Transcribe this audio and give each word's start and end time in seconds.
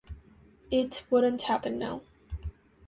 It 0.71 1.03
wouldn't 1.11 1.43
happen 1.43 1.77
now. 1.77 2.01